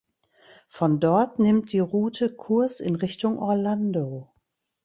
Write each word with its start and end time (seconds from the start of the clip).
Von 0.67 0.99
dort 0.99 1.37
nimmt 1.37 1.71
die 1.73 1.79
Route 1.79 2.33
Kurs 2.35 2.79
in 2.79 2.95
Richtung 2.95 3.37
Orlando. 3.37 4.33